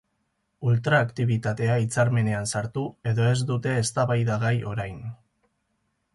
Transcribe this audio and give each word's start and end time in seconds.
Ultraaktibitatea 0.69 1.75
hitzarmenean 1.83 2.49
sartu 2.55 2.87
edo 3.13 3.29
ez 3.35 3.37
dute 3.53 3.77
eztabaidagai 3.83 4.55
orain. 4.75 4.99